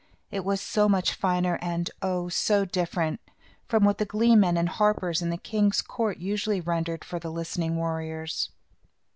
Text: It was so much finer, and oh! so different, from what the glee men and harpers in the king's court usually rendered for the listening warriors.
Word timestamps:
It 0.31 0.43
was 0.43 0.59
so 0.59 0.89
much 0.89 1.13
finer, 1.13 1.59
and 1.61 1.91
oh! 2.01 2.27
so 2.27 2.65
different, 2.65 3.21
from 3.67 3.83
what 3.85 3.99
the 3.99 4.05
glee 4.05 4.35
men 4.35 4.57
and 4.57 4.67
harpers 4.67 5.21
in 5.21 5.29
the 5.29 5.37
king's 5.37 5.83
court 5.83 6.17
usually 6.17 6.59
rendered 6.59 7.05
for 7.05 7.19
the 7.19 7.29
listening 7.29 7.75
warriors. 7.77 8.49